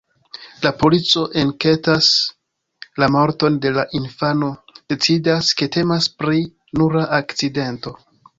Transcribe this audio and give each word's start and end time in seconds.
La 0.61 0.69
polico 0.83 1.25
enketas 1.41 2.07
la 3.03 3.09
morton 3.17 3.59
de 3.67 3.73
la 3.75 3.85
infano, 4.01 4.49
decidas, 4.95 5.51
ke 5.61 5.69
temas 5.77 6.09
pri 6.23 6.43
nura 6.83 7.07
akcidento. 7.21 7.97